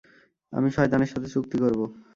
আমি 0.53 0.69
শয়তানের 0.71 1.11
সাথে 1.11 1.27
চুক্তি 1.33 1.57
করব। 1.57 1.79